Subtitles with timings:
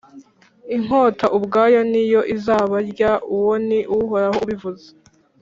[0.75, 3.11] inkota ubwayo ni yo izabarya.
[3.35, 4.87] Uwo ni Uhoraho ubivuze.